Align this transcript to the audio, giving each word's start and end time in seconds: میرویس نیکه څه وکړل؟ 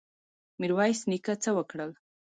میرویس 0.59 0.99
نیکه 1.09 1.33
څه 1.43 1.49
وکړل؟ 1.57 1.91